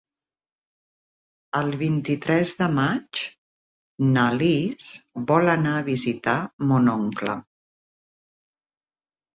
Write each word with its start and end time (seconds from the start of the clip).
El 1.59 1.69
vint-i-tres 1.81 2.55
de 2.63 2.69
maig 2.79 3.21
na 4.17 4.25
Lis 4.39 4.91
vol 5.35 5.55
anar 5.57 5.77
a 5.83 5.87
visitar 5.93 6.39
mon 6.73 6.95
oncle. 6.99 7.39